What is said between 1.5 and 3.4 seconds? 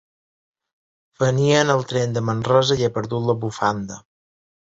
en el tren de Manresa i he perdut la